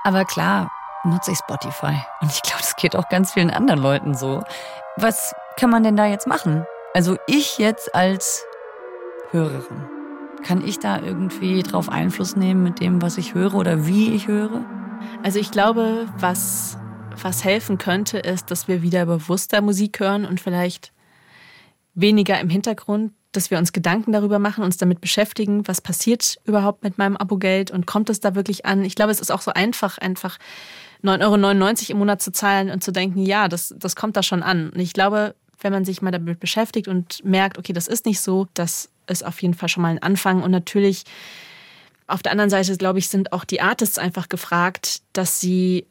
[0.05, 0.71] Aber klar,
[1.05, 2.03] nutze ich Spotify.
[2.21, 4.43] Und ich glaube, das geht auch ganz vielen anderen Leuten so.
[4.97, 6.65] Was kann man denn da jetzt machen?
[6.95, 8.45] Also ich jetzt als
[9.31, 9.89] Hörerin.
[10.45, 14.29] Kann ich da irgendwie drauf Einfluss nehmen mit dem, was ich höre oder wie ich
[14.29, 14.65] höre?
[15.23, 16.79] Also ich glaube, was,
[17.21, 20.93] was helfen könnte, ist, dass wir wieder bewusster Musik hören und vielleicht
[21.95, 26.83] weniger im Hintergrund, dass wir uns Gedanken darüber machen, uns damit beschäftigen, was passiert überhaupt
[26.83, 28.85] mit meinem Abogeld und kommt es da wirklich an?
[28.85, 30.39] Ich glaube, es ist auch so einfach, einfach
[31.05, 34.43] 9,99 Euro im Monat zu zahlen und zu denken, ja, das, das kommt da schon
[34.43, 34.71] an.
[34.71, 38.21] Und ich glaube, wenn man sich mal damit beschäftigt und merkt, okay, das ist nicht
[38.21, 40.43] so, das ist auf jeden Fall schon mal ein Anfang.
[40.43, 41.05] Und natürlich,
[42.09, 45.87] auf der anderen Seite, glaube ich, sind auch die Artists einfach gefragt, dass sie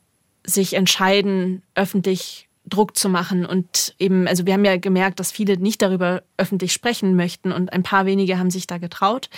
[0.45, 3.45] sich entscheiden, öffentlich Druck zu machen.
[3.45, 7.71] Und eben, also wir haben ja gemerkt, dass viele nicht darüber öffentlich sprechen möchten und
[7.73, 9.29] ein paar wenige haben sich da getraut.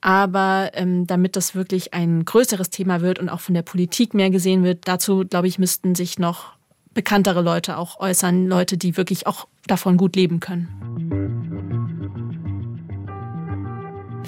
[0.00, 4.30] Aber ähm, damit das wirklich ein größeres Thema wird und auch von der Politik mehr
[4.30, 6.52] gesehen wird, dazu, glaube ich, müssten sich noch
[6.94, 11.67] bekanntere Leute auch äußern, Leute, die wirklich auch davon gut leben können.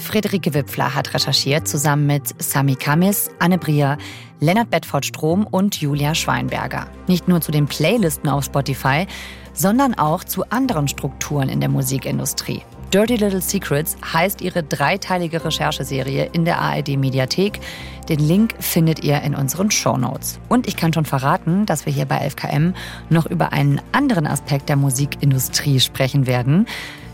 [0.01, 3.99] Friederike Wipfler hat recherchiert zusammen mit Sami Kamis, Anne Brier,
[4.41, 6.87] Lennart Bedford-Strom und Julia Schweinberger.
[7.07, 9.07] Nicht nur zu den Playlisten auf Spotify,
[9.53, 12.63] sondern auch zu anderen Strukturen in der Musikindustrie.
[12.93, 17.61] Dirty Little Secrets heißt ihre dreiteilige Rechercheserie in der ARD Mediathek.
[18.09, 20.41] Den Link findet ihr in unseren Show Notes.
[20.49, 22.75] Und ich kann schon verraten, dass wir hier bei 11KM
[23.09, 26.67] noch über einen anderen Aspekt der Musikindustrie sprechen werden.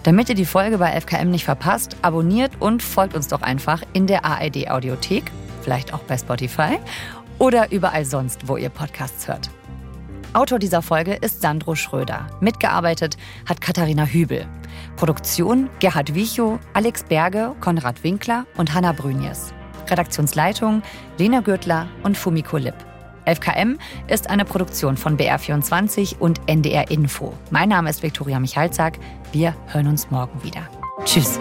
[0.07, 4.07] Damit ihr die Folge bei 11KM nicht verpasst, abonniert und folgt uns doch einfach in
[4.07, 5.33] der ARD Audiothek,
[5.63, 6.79] vielleicht auch bei Spotify
[7.41, 9.51] oder überall sonst, wo ihr Podcasts hört.
[10.33, 12.29] Autor dieser Folge ist Sandro Schröder.
[12.39, 13.17] Mitgearbeitet
[13.49, 14.47] hat Katharina Hübel.
[14.95, 19.53] Produktion Gerhard Wichow, Alex Berge, Konrad Winkler und Hanna Brünjes.
[19.91, 20.83] Redaktionsleitung
[21.19, 22.77] Lena Gürtler und Fumiko Lipp.
[23.27, 27.35] 11KM ist eine Produktion von BR24 und NDR Info.
[27.51, 28.99] Mein Name ist Viktoria Michalzack.
[29.33, 30.69] Wir hören uns morgen wieder.
[31.05, 31.39] Tschüss.